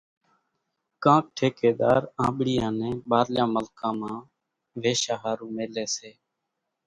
ڪاڪ 1.03 1.23
ٺيڪيۮار 1.37 2.01
آنٻڙيان 2.25 2.73
نين 2.79 2.95
ٻارليان 3.09 3.49
ملڪان 3.55 3.93
مان 3.99 4.17
ويشا 4.81 5.15
ۿارُو 5.21 5.47
ميليَ 5.55 5.85
سي۔ 5.95 6.09